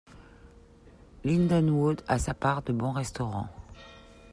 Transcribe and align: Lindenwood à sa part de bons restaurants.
Lindenwood 1.23 2.01
à 2.07 2.17
sa 2.17 2.33
part 2.33 2.63
de 2.63 2.73
bons 2.73 2.91
restaurants. 2.91 3.49